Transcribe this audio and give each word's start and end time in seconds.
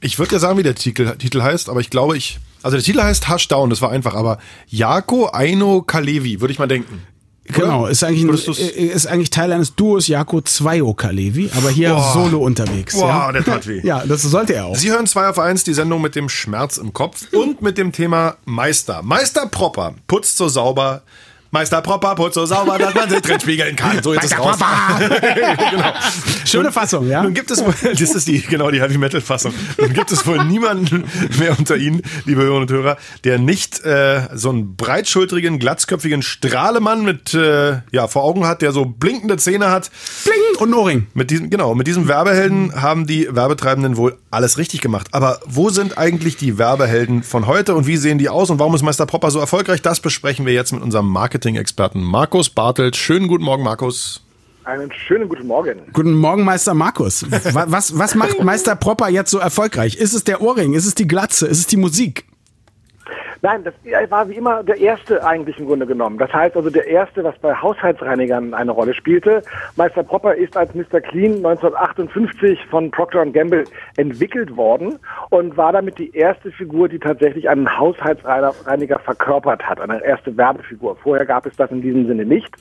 Ich 0.00 0.18
würde 0.18 0.32
ja 0.32 0.38
sagen, 0.38 0.58
wie 0.58 0.62
der 0.62 0.74
Titel, 0.74 1.16
Titel 1.16 1.42
heißt, 1.42 1.68
aber 1.68 1.80
ich 1.80 1.90
glaube, 1.90 2.16
ich. 2.16 2.38
Also 2.62 2.76
der 2.76 2.84
Titel 2.84 3.02
heißt 3.02 3.28
Hush 3.28 3.48
Down, 3.48 3.70
das 3.70 3.82
war 3.82 3.90
einfach, 3.90 4.14
aber 4.14 4.38
Jako 4.68 5.28
Aino 5.32 5.82
Kalevi, 5.82 6.40
würde 6.40 6.52
ich 6.52 6.58
mal 6.58 6.66
denken. 6.66 7.02
Genau, 7.50 7.86
ist 7.86 8.04
eigentlich, 8.04 8.48
ein, 8.48 8.88
ist 8.88 9.06
eigentlich 9.06 9.30
Teil 9.30 9.52
eines 9.52 9.74
Duos 9.74 10.06
Jako 10.06 10.42
2 10.42 10.92
Kalevi, 10.94 11.50
aber 11.56 11.70
hier 11.70 11.94
Boah. 11.94 12.12
solo 12.12 12.38
unterwegs. 12.40 12.94
Boah, 12.94 13.08
ja? 13.08 13.32
der 13.32 13.44
tat 13.44 13.66
weh. 13.66 13.80
ja, 13.84 14.04
das 14.04 14.22
sollte 14.22 14.54
er 14.54 14.66
auch. 14.66 14.76
Sie 14.76 14.90
hören 14.90 15.06
2 15.06 15.28
auf 15.28 15.38
1, 15.38 15.64
die 15.64 15.72
Sendung 15.72 16.02
mit 16.02 16.14
dem 16.14 16.28
Schmerz 16.28 16.76
im 16.76 16.92
Kopf 16.92 17.26
und 17.32 17.62
mit 17.62 17.78
dem 17.78 17.92
Thema 17.92 18.36
Meister. 18.44 19.02
Meister 19.02 19.46
Propper 19.46 19.94
putzt 20.06 20.36
so 20.36 20.48
sauber, 20.48 21.02
Meister 21.50 21.80
Propper 21.80 22.14
putzt 22.14 22.34
so 22.34 22.44
sauber, 22.44 22.76
dass 22.76 22.94
man 22.94 23.08
sich 23.08 23.22
drin 23.22 23.40
spiegeln 23.40 23.74
kann. 23.74 24.02
So 24.02 24.12
jetzt 24.12 24.24
ist 24.24 24.32
es 24.32 24.38
raus. 24.38 24.58
genau. 25.70 25.92
Schöne 26.44 26.72
Fassung, 26.72 27.08
ja. 27.08 27.22
Nun 27.22 27.32
gibt 27.32 27.50
es, 27.50 27.64
das 27.82 28.00
ist 28.00 28.28
die, 28.28 28.42
genau, 28.42 28.70
die 28.70 28.82
Heavy 28.82 28.98
Metal 28.98 29.22
Fassung. 29.22 29.54
Nun 29.78 29.94
gibt 29.94 30.12
es 30.12 30.26
wohl 30.26 30.44
niemanden 30.44 31.04
mehr 31.38 31.58
unter 31.58 31.76
Ihnen, 31.76 32.02
liebe 32.26 32.42
Hörerinnen 32.42 32.62
und 32.62 32.70
Hörer, 32.70 32.98
der 33.24 33.38
nicht 33.38 33.82
äh, 33.84 34.28
so 34.34 34.50
einen 34.50 34.76
breitschultrigen, 34.76 35.58
glatzköpfigen 35.58 36.20
Strahlemann 36.20 37.02
mit, 37.02 37.32
äh, 37.32 37.80
ja, 37.92 38.08
vor 38.08 38.24
Augen 38.24 38.46
hat, 38.46 38.60
der 38.60 38.72
so 38.72 38.84
blinkende 38.84 39.38
Zähne 39.38 39.70
hat. 39.70 39.90
Bling 40.24 40.60
und 40.60 40.74
Ohrring. 40.74 41.06
Mit 41.14 41.30
diesem, 41.30 41.48
genau, 41.48 41.74
mit 41.74 41.86
diesem 41.86 42.08
Werbehelden 42.08 42.80
haben 42.80 43.06
die 43.06 43.26
Werbetreibenden 43.34 43.96
wohl 43.96 44.18
alles 44.30 44.58
richtig 44.58 44.82
gemacht. 44.82 45.08
Aber 45.12 45.40
wo 45.46 45.70
sind 45.70 45.96
eigentlich 45.96 46.36
die 46.36 46.58
Werbehelden 46.58 47.22
von 47.22 47.46
heute 47.46 47.74
und 47.74 47.86
wie 47.86 47.96
sehen 47.96 48.18
die 48.18 48.28
aus 48.28 48.50
und 48.50 48.58
warum 48.58 48.74
ist 48.74 48.82
Meister 48.82 49.06
Propper 49.06 49.30
so 49.30 49.38
erfolgreich? 49.38 49.80
Das 49.80 50.00
besprechen 50.00 50.44
wir 50.44 50.52
jetzt 50.52 50.72
mit 50.72 50.82
unserem 50.82 51.06
Marketing 51.06 51.37
Marketing-Experten 51.38 52.02
Markus 52.02 52.50
Bartelt. 52.50 52.96
Schönen 52.96 53.28
guten 53.28 53.44
Morgen, 53.44 53.62
Markus. 53.62 54.24
Einen 54.64 54.90
schönen 54.92 55.28
guten 55.28 55.46
Morgen. 55.46 55.78
Guten 55.92 56.14
Morgen, 56.14 56.42
Meister 56.42 56.74
Markus. 56.74 57.24
Was, 57.30 57.96
was 57.96 58.14
macht 58.16 58.42
Meister 58.42 58.74
Propper 58.74 59.08
jetzt 59.08 59.30
so 59.30 59.38
erfolgreich? 59.38 59.94
Ist 59.96 60.14
es 60.14 60.24
der 60.24 60.42
Ohrring? 60.42 60.74
Ist 60.74 60.84
es 60.84 60.96
die 60.96 61.06
Glatze? 61.06 61.46
Ist 61.46 61.60
es 61.60 61.66
die 61.68 61.76
Musik? 61.76 62.24
Nein, 63.40 63.62
das 63.62 63.74
war 64.10 64.28
wie 64.28 64.34
immer 64.34 64.64
der 64.64 64.78
erste 64.78 65.24
eigentlich 65.24 65.58
im 65.58 65.66
Grunde 65.66 65.86
genommen. 65.86 66.18
Das 66.18 66.32
heißt 66.32 66.56
also 66.56 66.70
der 66.70 66.88
erste, 66.88 67.22
was 67.22 67.38
bei 67.38 67.54
Haushaltsreinigern 67.54 68.52
eine 68.52 68.72
Rolle 68.72 68.94
spielte. 68.94 69.42
Meister 69.76 70.02
Propper 70.02 70.34
ist 70.34 70.56
als 70.56 70.74
Mr. 70.74 71.00
Clean 71.00 71.36
1958 71.36 72.66
von 72.66 72.90
Procter 72.90 73.24
Gamble 73.26 73.64
entwickelt 73.96 74.56
worden 74.56 74.98
und 75.30 75.56
war 75.56 75.72
damit 75.72 75.98
die 75.98 76.12
erste 76.16 76.50
Figur, 76.50 76.88
die 76.88 76.98
tatsächlich 76.98 77.48
einen 77.48 77.78
Haushaltsreiniger 77.78 78.98
verkörpert 78.98 79.62
hat, 79.62 79.80
eine 79.80 80.04
erste 80.04 80.36
Werbefigur. 80.36 80.96
Vorher 80.96 81.24
gab 81.24 81.46
es 81.46 81.54
das 81.56 81.70
in 81.70 81.80
diesem 81.82 82.08
Sinne 82.08 82.24
nicht. 82.24 82.52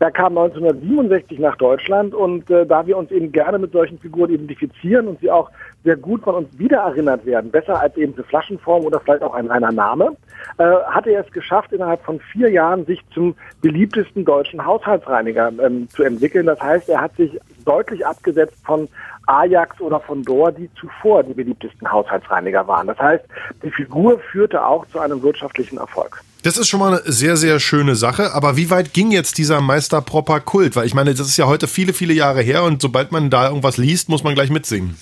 Er 0.00 0.10
kam 0.10 0.38
1967 0.38 1.38
nach 1.38 1.56
Deutschland 1.56 2.14
und 2.14 2.50
äh, 2.50 2.64
da 2.64 2.86
wir 2.86 2.96
uns 2.96 3.10
eben 3.10 3.30
gerne 3.30 3.58
mit 3.58 3.72
solchen 3.72 3.98
Figuren 3.98 4.30
identifizieren 4.30 5.08
und 5.08 5.20
sie 5.20 5.30
auch 5.30 5.50
sehr 5.84 5.96
gut 5.96 6.22
von 6.22 6.34
uns 6.34 6.58
wiedererinnert 6.58 7.26
werden, 7.26 7.50
besser 7.50 7.78
als 7.78 7.96
eben 7.96 8.14
eine 8.14 8.24
Flaschenform 8.24 8.84
oder 8.84 9.00
vielleicht 9.00 9.22
auch 9.22 9.34
ein 9.34 9.46
reiner 9.46 9.70
Name, 9.70 10.13
äh, 10.58 10.64
hat 10.86 11.06
er 11.06 11.24
es 11.24 11.32
geschafft, 11.32 11.72
innerhalb 11.72 12.02
von 12.04 12.20
vier 12.20 12.50
Jahren 12.50 12.86
sich 12.86 13.00
zum 13.12 13.34
beliebtesten 13.60 14.24
deutschen 14.24 14.64
Haushaltsreiniger 14.64 15.52
ähm, 15.62 15.88
zu 15.90 16.02
entwickeln. 16.02 16.46
Das 16.46 16.60
heißt, 16.60 16.88
er 16.88 17.00
hat 17.00 17.16
sich 17.16 17.38
deutlich 17.64 18.06
abgesetzt 18.06 18.56
von 18.64 18.88
Ajax 19.26 19.80
oder 19.80 20.00
von 20.00 20.22
Dor, 20.22 20.52
die 20.52 20.68
zuvor 20.78 21.22
die 21.22 21.34
beliebtesten 21.34 21.90
Haushaltsreiniger 21.90 22.66
waren. 22.68 22.86
Das 22.86 22.98
heißt, 22.98 23.24
die 23.62 23.70
Figur 23.70 24.18
führte 24.30 24.64
auch 24.64 24.86
zu 24.88 24.98
einem 25.00 25.22
wirtschaftlichen 25.22 25.78
Erfolg. 25.78 26.22
Das 26.42 26.58
ist 26.58 26.68
schon 26.68 26.80
mal 26.80 27.00
eine 27.00 27.10
sehr, 27.10 27.38
sehr 27.38 27.58
schöne 27.58 27.94
Sache. 27.94 28.34
Aber 28.34 28.56
wie 28.58 28.68
weit 28.68 28.92
ging 28.92 29.10
jetzt 29.10 29.38
dieser 29.38 29.62
Meister 29.62 30.02
Propper 30.02 30.40
Kult? 30.40 30.76
Weil 30.76 30.86
ich 30.86 30.94
meine, 30.94 31.14
das 31.14 31.26
ist 31.26 31.38
ja 31.38 31.46
heute 31.46 31.66
viele, 31.66 31.94
viele 31.94 32.12
Jahre 32.12 32.42
her 32.42 32.64
und 32.64 32.82
sobald 32.82 33.12
man 33.12 33.30
da 33.30 33.48
irgendwas 33.48 33.78
liest, 33.78 34.10
muss 34.10 34.24
man 34.24 34.34
gleich 34.34 34.50
mitsingen. 34.50 34.96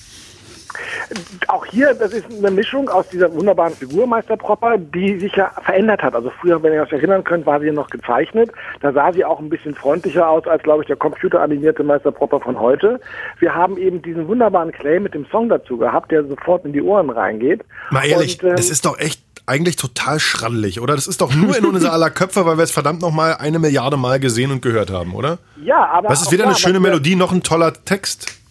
Auch 1.52 1.66
hier, 1.66 1.92
das 1.92 2.14
ist 2.14 2.24
eine 2.30 2.50
Mischung 2.50 2.88
aus 2.88 3.06
dieser 3.10 3.30
wunderbaren 3.34 3.74
Figur 3.74 4.06
Meister 4.06 4.38
Propper, 4.38 4.78
die 4.78 5.18
sich 5.18 5.36
ja 5.36 5.50
verändert 5.62 6.02
hat. 6.02 6.14
Also 6.14 6.32
früher, 6.40 6.62
wenn 6.62 6.72
ihr 6.72 6.80
euch 6.80 6.92
erinnern 6.92 7.24
könnt, 7.24 7.44
war 7.44 7.60
sie 7.60 7.66
ja 7.66 7.74
noch 7.74 7.90
gezeichnet. 7.90 8.50
Da 8.80 8.90
sah 8.90 9.12
sie 9.12 9.22
auch 9.22 9.38
ein 9.38 9.50
bisschen 9.50 9.74
freundlicher 9.74 10.26
aus 10.26 10.46
als, 10.46 10.62
glaube 10.62 10.82
ich, 10.82 10.86
der 10.86 10.96
computeranimierte 10.96 11.84
Meister 11.84 12.10
Propper 12.10 12.40
von 12.40 12.58
heute. 12.58 13.00
Wir 13.38 13.54
haben 13.54 13.76
eben 13.76 14.00
diesen 14.00 14.28
wunderbaren 14.28 14.72
Claim 14.72 15.02
mit 15.02 15.12
dem 15.12 15.26
Song 15.26 15.50
dazu 15.50 15.76
gehabt, 15.76 16.10
der 16.10 16.24
sofort 16.24 16.64
in 16.64 16.72
die 16.72 16.80
Ohren 16.80 17.10
reingeht. 17.10 17.60
Mal 17.90 18.06
ehrlich, 18.06 18.42
Und, 18.42 18.48
ähm, 18.48 18.56
das 18.56 18.70
ist 18.70 18.86
doch 18.86 18.98
echt 18.98 19.20
eigentlich 19.44 19.76
total 19.76 20.20
schraddelig, 20.20 20.80
oder? 20.80 20.94
Das 20.94 21.06
ist 21.06 21.20
doch 21.20 21.34
nur 21.34 21.54
in 21.54 21.66
unser 21.66 21.92
aller 21.92 22.08
Köpfe, 22.08 22.46
weil 22.46 22.56
wir 22.56 22.64
es 22.64 22.70
verdammt 22.70 23.02
noch 23.02 23.10
mal 23.10 23.34
eine 23.34 23.58
Milliarde 23.58 23.98
Mal 23.98 24.20
gesehen 24.20 24.52
und 24.52 24.62
gehört 24.62 24.90
haben, 24.90 25.14
oder? 25.14 25.36
Ja, 25.62 25.84
aber. 25.84 26.08
Das 26.08 26.22
ist 26.22 26.32
weder 26.32 26.46
eine 26.46 26.54
schöne 26.54 26.80
Melodie 26.80 27.14
noch 27.14 27.30
ein 27.30 27.42
toller 27.42 27.74
Text 27.84 28.41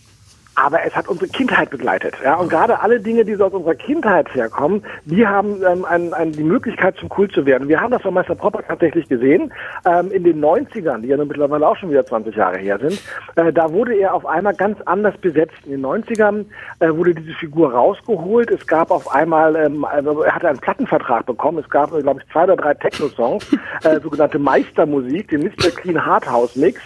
aber 0.55 0.83
es 0.83 0.95
hat 0.95 1.07
unsere 1.07 1.29
Kindheit 1.29 1.69
begleitet. 1.69 2.15
Ja? 2.23 2.35
Und 2.35 2.49
gerade 2.49 2.79
alle 2.79 2.99
Dinge, 2.99 3.23
die 3.23 3.35
so 3.35 3.45
aus 3.45 3.53
unserer 3.53 3.75
Kindheit 3.75 4.33
herkommen, 4.35 4.83
die 5.05 5.25
haben 5.25 5.61
ähm, 5.63 5.85
ein, 5.85 6.13
ein, 6.13 6.31
die 6.33 6.43
Möglichkeit 6.43 6.97
zum 6.97 7.09
Kult 7.09 7.31
zu 7.31 7.45
werden. 7.45 7.67
Wir 7.67 7.79
haben 7.79 7.91
das 7.91 8.01
von 8.01 8.13
Meister 8.13 8.35
Propper 8.35 8.63
tatsächlich 8.67 9.07
gesehen. 9.07 9.53
Ähm, 9.85 10.11
in 10.11 10.23
den 10.23 10.43
90ern, 10.43 11.01
die 11.01 11.07
ja 11.07 11.17
nun 11.17 11.27
mittlerweile 11.27 11.67
auch 11.67 11.77
schon 11.77 11.89
wieder 11.89 12.05
20 12.05 12.35
Jahre 12.35 12.57
her 12.57 12.77
sind, 12.79 13.01
äh, 13.35 13.53
da 13.53 13.71
wurde 13.71 13.95
er 13.95 14.13
auf 14.13 14.25
einmal 14.25 14.53
ganz 14.53 14.79
anders 14.81 15.17
besetzt. 15.17 15.55
In 15.65 15.71
den 15.71 15.85
90ern 15.85 16.45
äh, 16.79 16.89
wurde 16.89 17.15
diese 17.15 17.33
Figur 17.33 17.73
rausgeholt. 17.73 18.51
Es 18.51 18.67
gab 18.67 18.91
auf 18.91 19.09
einmal, 19.13 19.55
ähm, 19.55 19.85
also 19.85 20.23
er 20.23 20.35
hatte 20.35 20.49
einen 20.49 20.59
Plattenvertrag 20.59 21.25
bekommen. 21.25 21.59
Es 21.59 21.69
gab, 21.69 21.91
glaube 21.91 22.21
ich, 22.21 22.31
zwei 22.31 22.43
oder 22.43 22.57
drei 22.57 22.73
Techno-Songs, 22.73 23.45
äh, 23.83 23.99
sogenannte 24.03 24.37
Meistermusik, 24.37 25.29
den 25.29 25.43
Mr. 25.43 25.71
Clean 25.75 26.05
Hardhouse 26.05 26.55
Mix. 26.55 26.81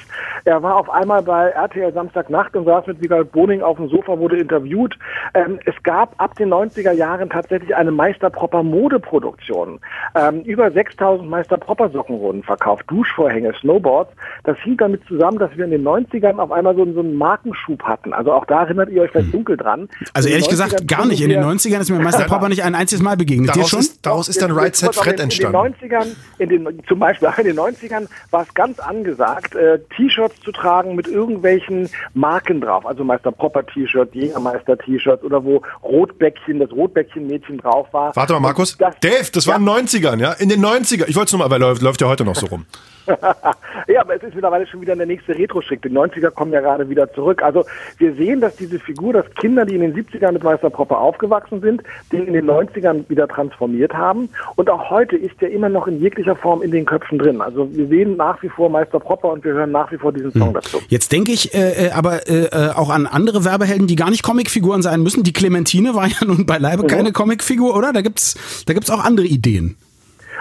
Er 0.46 0.62
war 0.62 0.76
auf 0.76 0.90
einmal 0.92 1.24
bei 1.24 1.50
RTL 1.50 1.92
Samstagnacht 1.92 2.56
und 2.56 2.66
saß 2.66 2.86
mit 2.86 3.02
Vigal 3.02 3.26
Boning 3.26 3.55
auf 3.62 3.78
dem 3.78 3.90
Sofa, 3.90 4.18
wurde 4.20 4.38
interviewt. 4.38 4.98
Ähm, 5.34 5.60
es 5.66 5.76
gab 5.84 6.14
ab 6.22 6.36
den 6.36 6.54
90er 6.54 6.92
Jahren 6.92 7.30
tatsächlich 7.30 7.76
eine 7.76 7.92
Meisterpropper 7.92 8.64
Modeproduktion. 8.64 9.80
Ähm, 10.16 10.42
über 10.42 10.72
6000 10.72 11.30
Meisterpropper 11.30 11.90
Socken 11.90 12.20
wurden 12.20 12.44
verkauft, 12.44 12.86
Duschvorhänge, 12.88 13.54
Snowboards. 13.60 14.12
Das 14.44 14.58
hing 14.60 14.78
damit 14.78 15.06
zusammen, 15.08 15.40
dass 15.40 15.56
wir 15.56 15.66
in 15.66 15.72
den 15.72 15.84
90ern 15.84 16.38
auf 16.38 16.52
einmal 16.52 16.76
so, 16.76 16.86
so 16.94 17.00
einen 17.00 17.16
Markenschub 17.16 17.84
hatten. 17.84 18.14
Also 18.14 18.34
auch 18.34 18.46
da 18.46 18.64
erinnert 18.64 18.90
ihr 18.90 19.02
euch 19.02 19.12
vielleicht 19.12 19.34
dunkel 19.34 19.58
dran. 19.58 19.90
Also 20.14 20.30
ehrlich 20.30 20.50
gesagt 20.50 20.88
gar 20.88 21.06
nicht. 21.06 21.22
In 21.22 21.30
den 21.30 21.44
90ern 21.44 21.80
ist 21.80 21.90
mir 21.90 22.00
Meisterpropper 22.00 22.50
nicht 22.50 22.64
ein 22.64 22.76
einziges 22.76 23.04
Mal 23.04 23.18
begegnet. 23.18 23.50
Daraus, 23.50 23.74
ist, 23.74 24.06
daraus 24.06 24.30
ist 24.30 24.42
dann 24.42 24.52
Right 24.52 24.76
Set 24.76 24.96
Fred 24.96 25.20
entstanden. 25.20 25.76
In 25.82 25.90
den 25.90 25.92
90ern, 25.92 26.16
in 26.40 26.50
den, 26.50 26.84
zum 26.88 27.00
Beispiel 27.00 27.30
in 27.38 27.46
den 27.46 27.58
90ern 27.58 28.08
war 28.32 28.44
es 28.44 28.54
ganz 28.54 28.80
angesagt, 28.80 29.56
äh, 29.56 29.80
T-Shirts 29.96 30.40
zu 30.42 30.52
tragen 30.52 30.96
mit 30.96 31.08
irgendwelchen 31.08 31.90
Marken 32.14 32.62
drauf. 32.62 32.86
Also 32.86 33.04
Meisterpropper 33.04 33.45
Klopper-T-Shirt, 33.46 34.14
Jägermeister-T-Shirt 34.16 35.24
oder 35.24 35.44
wo 35.44 35.62
Rotbäckchen, 35.84 36.60
das 36.60 36.72
Rotbäckchen-Mädchen 36.72 37.60
drauf 37.60 37.88
war. 37.92 38.16
Warte 38.16 38.34
mal, 38.34 38.40
Markus. 38.40 38.78
Das, 38.78 38.96
Dave, 39.02 39.30
das 39.32 39.46
ja. 39.46 39.54
war 39.54 39.60
in 39.60 39.66
den 39.66 39.88
90ern, 39.88 40.20
ja? 40.20 40.34
In 40.34 40.50
den 40.50 40.64
90ern. 40.64 41.08
Ich 41.08 41.16
wollte 41.16 41.28
es 41.28 41.32
nochmal, 41.34 41.50
weil 41.50 41.60
läuft, 41.60 41.82
läuft 41.82 42.02
ja 42.02 42.08
heute 42.08 42.26
noch 42.26 42.36
so 42.36 42.48
rum. 42.48 42.66
ja, 43.88 44.02
aber 44.02 44.16
es 44.16 44.24
ist 44.24 44.34
mittlerweile 44.34 44.68
schon 44.68 44.82
wieder 44.82 44.96
der 44.96 45.06
nächste 45.06 45.38
Retro-Schick. 45.38 45.82
Die 45.82 45.90
90er 45.90 46.32
kommen 46.32 46.52
ja 46.52 46.62
gerade 46.62 46.90
wieder 46.90 47.12
zurück. 47.14 47.42
Also 47.44 47.66
wir 47.98 48.14
sehen, 48.16 48.42
dass 48.42 48.56
diese 48.56 48.80
Figur, 48.80 49.14
dass 49.14 49.26
Kinder, 49.36 49.66
die 49.66 49.76
in 49.76 49.82
den 49.82 49.94
70ern 49.94 50.32
mit 50.32 50.44
Meister 50.44 50.70
Propper 50.70 51.00
aufgewachsen 51.00 51.62
sind, 51.62 51.84
den 52.12 52.28
in 52.28 52.34
den 52.34 52.50
90ern 52.50 53.08
wieder 53.10 53.28
transformiert 53.28 53.94
haben. 53.94 54.30
Und 54.56 54.70
auch 54.70 54.90
heute 54.90 55.16
ist 55.16 55.42
er 55.42 55.52
immer 55.52 55.70
noch 55.70 55.88
in 55.88 56.00
jeglicher 56.00 56.36
Form 56.36 56.62
in 56.62 56.72
den 56.72 56.86
Köpfen 56.86 57.20
drin. 57.20 57.42
Also 57.42 57.70
wir 57.76 57.88
sehen 57.88 58.18
nach 58.18 58.42
wie 58.42 58.50
vor 58.50 58.70
Meister 58.70 59.00
Propper 59.00 59.32
und 59.32 59.44
wir 59.44 59.54
hören 59.54 59.72
nach 59.72 59.92
wie 59.92 59.98
vor 59.98 60.12
diesen 60.12 60.32
Song 60.32 60.48
hm. 60.48 60.54
dazu. 60.54 60.80
Jetzt 60.88 61.12
denke 61.12 61.32
ich 61.32 61.54
äh, 61.54 61.88
äh 61.88 61.92
aber 61.92 62.28
äh, 62.28 62.46
äh, 62.46 62.72
auch 62.76 62.90
an 62.90 63.08
andere 63.08 63.46
Werbehelden, 63.46 63.88
die 63.88 63.96
gar 63.96 64.10
nicht 64.10 64.24
Comicfiguren 64.24 64.82
sein 64.82 65.02
müssen. 65.02 65.24
Die 65.24 65.34
Clementine 65.34 65.96
war 65.96 66.08
ja 66.08 66.18
nun 66.26 66.46
beileibe 66.46 66.84
mhm. 66.84 66.88
keine 66.88 67.12
Comicfigur, 67.12 67.76
oder? 67.76 67.94
Da 67.94 68.02
gibt's, 68.02 68.36
da 68.66 68.74
gibt's 68.74 68.90
auch 68.90 69.04
andere 69.04 69.26
Ideen. 69.26 69.78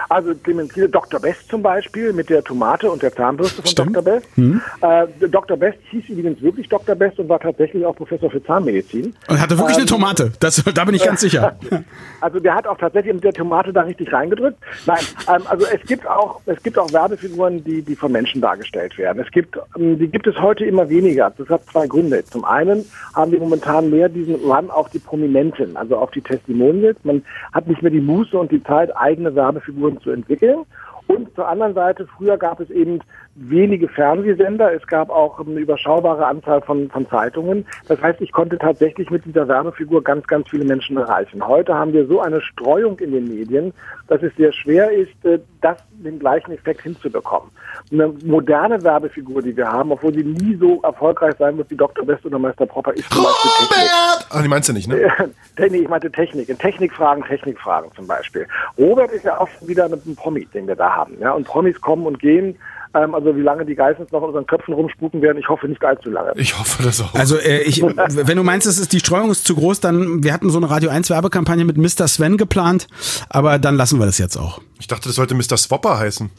Also 0.09 0.33
Clementine, 0.35 0.89
Dr. 0.89 1.19
Best 1.19 1.49
zum 1.49 1.61
Beispiel 1.61 2.13
mit 2.13 2.29
der 2.29 2.43
Tomate 2.43 2.89
und 2.89 3.01
der 3.01 3.13
Zahnbürste 3.13 3.61
von 3.61 3.71
Stimmt. 3.71 3.95
Dr. 3.95 4.03
Best. 4.03 4.27
Hm. 4.35 4.61
Äh, 4.81 5.27
Dr. 5.29 5.57
Best 5.57 5.79
hieß 5.89 6.09
übrigens 6.09 6.41
wirklich 6.41 6.69
Dr. 6.69 6.95
Best 6.95 7.19
und 7.19 7.29
war 7.29 7.39
tatsächlich 7.39 7.85
auch 7.85 7.95
Professor 7.95 8.29
für 8.29 8.43
Zahnmedizin. 8.43 9.13
Und 9.27 9.41
hatte 9.41 9.57
wirklich 9.57 9.77
ähm, 9.77 9.81
eine 9.81 9.89
Tomate, 9.89 10.31
das, 10.39 10.63
da 10.63 10.85
bin 10.85 10.95
ich 10.95 11.03
ganz 11.03 11.21
sicher. 11.21 11.57
Also 12.21 12.39
der 12.39 12.55
hat 12.55 12.65
auch 12.65 12.77
tatsächlich 12.77 13.13
mit 13.13 13.23
der 13.23 13.33
Tomate 13.33 13.71
da 13.71 13.81
richtig 13.81 14.11
reingedrückt. 14.11 14.57
Nein, 14.87 14.97
ähm, 15.27 15.43
also 15.45 15.65
es 15.71 15.81
gibt 15.87 16.07
auch 16.07 16.41
es 16.45 16.61
gibt 16.63 16.77
auch 16.79 16.91
Werbefiguren, 16.91 17.63
die 17.63 17.83
die 17.83 17.95
von 17.95 18.11
Menschen 18.11 18.41
dargestellt 18.41 18.97
werden. 18.97 19.21
Es 19.23 19.31
gibt 19.31 19.57
ähm, 19.77 19.99
die 19.99 20.07
gibt 20.07 20.25
es 20.25 20.35
heute 20.39 20.65
immer 20.65 20.89
weniger. 20.89 21.31
Das 21.37 21.47
hat 21.49 21.65
zwei 21.65 21.85
Gründe. 21.85 22.23
Zum 22.25 22.43
einen 22.45 22.85
haben 23.13 23.31
wir 23.31 23.39
momentan 23.39 23.91
mehr 23.91 24.09
diesen 24.09 24.35
Run 24.35 24.71
auf 24.71 24.89
die 24.89 24.99
Prominenten, 24.99 25.77
also 25.77 25.97
auf 25.97 26.11
die 26.11 26.21
Testimonials. 26.21 26.97
Man 27.03 27.23
hat 27.53 27.67
nicht 27.67 27.81
mehr 27.81 27.91
die 27.91 28.01
Muße 28.01 28.37
und 28.37 28.51
die 28.51 28.63
Zeit, 28.63 28.95
eigene 28.95 29.35
Werbefiguren 29.35 29.94
zu 30.01 30.11
entwickeln. 30.11 30.65
Und 31.07 31.33
zur 31.35 31.47
anderen 31.47 31.73
Seite, 31.73 32.07
früher 32.07 32.37
gab 32.37 32.59
es 32.59 32.69
eben 32.69 32.99
wenige 33.35 33.89
Fernsehsender, 33.89 34.73
es 34.73 34.87
gab 34.87 35.09
auch 35.09 35.39
eine 35.39 35.59
überschaubare 35.59 36.25
Anzahl 36.25 36.61
von, 36.61 36.89
von 36.89 37.07
Zeitungen. 37.09 37.65
Das 37.87 38.01
heißt, 38.01 38.21
ich 38.21 38.31
konnte 38.31 38.57
tatsächlich 38.57 39.09
mit 39.09 39.25
dieser 39.25 39.47
Werbefigur 39.47 40.03
ganz, 40.03 40.25
ganz 40.25 40.49
viele 40.49 40.63
Menschen 40.63 40.95
erreichen. 40.97 41.45
Heute 41.45 41.75
haben 41.75 41.91
wir 41.91 42.07
so 42.07 42.21
eine 42.21 42.41
Streuung 42.41 42.97
in 42.99 43.11
den 43.11 43.27
Medien, 43.27 43.73
dass 44.07 44.23
es 44.23 44.33
sehr 44.37 44.53
schwer 44.53 44.89
ist, 44.91 45.25
äh, 45.25 45.39
das 45.61 45.77
den 45.91 46.19
gleichen 46.19 46.51
Effekt 46.51 46.81
hinzubekommen. 46.81 47.49
Eine 47.91 48.07
moderne 48.23 48.81
Werbefigur, 48.83 49.41
die 49.41 49.55
wir 49.55 49.69
haben, 49.69 49.91
obwohl 49.91 50.13
sie 50.13 50.23
nie 50.23 50.55
so 50.55 50.81
erfolgreich 50.81 51.35
sein 51.37 51.57
wird 51.57 51.69
wie 51.69 51.75
Dr. 51.75 52.07
West 52.07 52.25
oder 52.25 52.39
Meister 52.39 52.65
Propper, 52.65 52.93
ist 52.93 53.11
zum 53.11 53.23
Beispiel 53.23 53.51
Technik. 53.59 53.91
Ah, 54.29 54.41
die 54.41 54.47
meinst 54.47 54.69
du 54.69 54.73
nicht, 54.73 54.87
ne? 54.87 55.09
nee, 55.57 55.77
ich 55.77 55.89
meinte 55.89 56.11
Technik. 56.11 56.49
In 56.49 56.57
Technikfragen, 56.57 57.23
Technikfragen 57.23 57.91
zum 57.95 58.07
Beispiel. 58.07 58.47
Robert 58.77 59.11
ist 59.11 59.25
ja 59.25 59.39
auch 59.39 59.47
schon 59.47 59.67
wieder 59.67 59.85
ein 59.85 60.15
Promi, 60.15 60.45
den 60.53 60.67
wir 60.67 60.75
da 60.75 60.95
haben. 60.95 61.17
Ja? 61.19 61.31
Und 61.31 61.45
Promis 61.45 61.79
kommen 61.81 62.05
und 62.05 62.19
gehen. 62.19 62.57
Ähm, 62.95 63.13
also 63.13 63.35
wie 63.35 63.41
lange 63.41 63.65
die 63.65 63.75
Geissens 63.75 64.11
noch 64.11 64.21
in 64.21 64.27
unseren 64.27 64.45
Köpfen 64.45 64.73
rumspuken 64.73 65.21
werden, 65.21 65.37
ich 65.37 65.49
hoffe 65.49 65.67
nicht 65.67 65.83
allzu 65.83 66.09
lange. 66.09 66.31
Ich 66.35 66.57
hoffe 66.57 66.81
das 66.81 67.01
auch. 67.01 67.13
Also 67.13 67.37
äh, 67.37 67.61
ich, 67.63 67.81
wenn 67.81 68.37
du 68.37 68.43
meinst, 68.43 68.65
es 68.65 68.79
ist 68.79 68.93
die 68.93 68.99
Streuung 68.99 69.31
ist 69.31 69.45
zu 69.45 69.55
groß, 69.55 69.81
dann 69.81 70.23
wir 70.23 70.33
hatten 70.33 70.49
so 70.49 70.57
eine 70.57 70.69
Radio 70.69 70.89
1 70.89 71.09
Werbekampagne 71.09 71.65
mit 71.65 71.77
Mr. 71.77 72.07
Sven 72.07 72.37
geplant, 72.37 72.87
aber 73.29 73.59
dann 73.59 73.75
lassen 73.75 73.99
wir 73.99 74.05
das 74.05 74.17
jetzt 74.17 74.37
auch. 74.37 74.61
Ich 74.85 74.89
dachte, 74.89 75.09
das 75.09 75.15
sollte 75.15 75.33
Mr. 75.33 75.57
Swapper 75.57 75.97
heißen. 75.97 76.29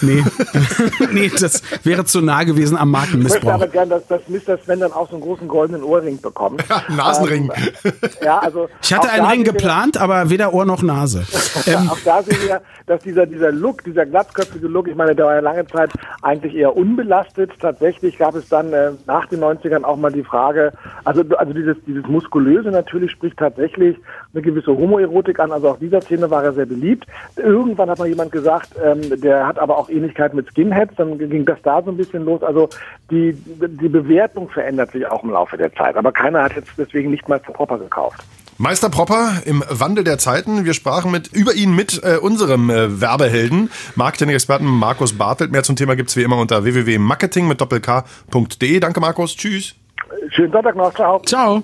Nee. 0.00 0.22
nee, 1.12 1.28
das 1.28 1.60
wäre 1.82 2.04
zu 2.04 2.20
nah 2.20 2.44
gewesen 2.44 2.76
am 2.76 2.90
Ich 2.90 2.92
möchte 2.92 3.16
Markenmissbrauch. 3.16 3.54
aber 3.54 3.66
gern, 3.66 3.88
dass, 3.88 4.06
dass 4.06 4.20
Mr. 4.28 4.58
Sven 4.58 4.78
dann 4.78 4.92
auch 4.92 5.08
so 5.08 5.16
einen 5.16 5.24
großen 5.24 5.48
goldenen 5.48 5.82
Ohrring 5.82 6.20
bekommt. 6.20 6.62
Ja, 6.68 6.84
Nasenring. 6.88 7.50
Ähm, 7.82 7.92
ja, 8.22 8.38
also 8.38 8.68
Ich 8.80 8.94
hatte 8.94 9.08
auch 9.08 9.12
einen 9.12 9.26
Ring 9.26 9.42
geplant, 9.42 9.96
aber 9.96 10.30
weder 10.30 10.54
Ohr 10.54 10.64
noch 10.64 10.82
Nase. 10.82 11.26
Ähm, 11.66 11.90
auch 11.90 11.98
da 12.04 12.22
sehen 12.22 12.36
wir, 12.46 12.60
dass 12.86 13.02
dieser, 13.02 13.26
dieser 13.26 13.50
Look, 13.50 13.82
dieser 13.82 14.06
glatzköpfige 14.06 14.68
Look, 14.68 14.86
ich 14.86 14.94
meine, 14.94 15.16
der 15.16 15.24
war 15.24 15.34
ja 15.34 15.40
lange 15.40 15.66
Zeit 15.66 15.90
eigentlich 16.22 16.54
eher 16.54 16.76
unbelastet. 16.76 17.50
Tatsächlich 17.58 18.18
gab 18.18 18.36
es 18.36 18.48
dann 18.48 18.72
äh, 18.72 18.92
nach 19.06 19.26
den 19.26 19.40
90ern 19.40 19.82
auch 19.82 19.96
mal 19.96 20.12
die 20.12 20.22
Frage, 20.22 20.72
also, 21.02 21.24
also 21.38 21.52
dieses, 21.52 21.76
dieses 21.86 22.06
Muskulöse 22.06 22.70
natürlich 22.70 23.10
spricht 23.10 23.38
tatsächlich 23.38 23.96
eine 24.32 24.42
gewisse 24.42 24.70
Homoerotik 24.76 25.40
an. 25.40 25.50
Also 25.50 25.70
auf 25.70 25.78
dieser 25.80 26.02
Szene 26.02 26.30
war 26.30 26.44
er 26.44 26.52
sehr 26.52 26.66
beliebt. 26.66 27.06
Irgendwann 27.36 27.90
hat 27.96 27.98
mal 27.98 28.08
jemand 28.08 28.32
gesagt, 28.32 28.70
ähm, 28.82 29.20
der 29.20 29.46
hat 29.46 29.58
aber 29.58 29.78
auch 29.78 29.88
Ähnlichkeit 29.88 30.34
mit 30.34 30.48
Skinheads. 30.48 30.94
Dann 30.96 31.18
ging 31.18 31.44
das 31.44 31.58
da 31.62 31.82
so 31.82 31.90
ein 31.90 31.96
bisschen 31.96 32.24
los. 32.24 32.42
Also 32.42 32.68
die, 33.10 33.32
die 33.32 33.88
Bewertung 33.88 34.48
verändert 34.50 34.92
sich 34.92 35.06
auch 35.06 35.22
im 35.24 35.30
Laufe 35.30 35.56
der 35.56 35.72
Zeit. 35.74 35.96
Aber 35.96 36.12
keiner 36.12 36.42
hat 36.42 36.54
jetzt 36.54 36.70
deswegen 36.76 37.10
nicht 37.10 37.28
mal 37.28 37.38
Proper 37.38 37.78
gekauft. 37.78 38.22
Meister 38.58 38.88
Propper 38.88 39.42
im 39.44 39.62
Wandel 39.68 40.04
der 40.04 40.18
Zeiten. 40.18 40.64
Wir 40.64 40.74
sprachen 40.74 41.10
mit 41.10 41.28
über 41.28 41.54
ihn 41.54 41.74
mit 41.74 42.02
äh, 42.02 42.16
unserem 42.16 42.70
äh, 42.70 43.00
Werbehelden, 43.00 43.70
Marketing-Experten 43.96 44.64
Markus 44.64 45.16
Bartelt. 45.16 45.52
Mehr 45.52 45.62
zum 45.62 45.76
Thema 45.76 45.94
gibt's 45.94 46.16
wie 46.16 46.22
immer 46.22 46.38
unter 46.38 46.64
www.marketing 46.64 47.48
mit 47.48 47.60
doppelk.de. 47.60 48.80
Danke 48.80 49.00
Markus, 49.00 49.36
tschüss. 49.36 49.74
Schönen 50.30 50.52
Sonntag 50.52 50.76
noch. 50.76 50.94
Ciao. 50.94 51.20
ciao. 51.20 51.62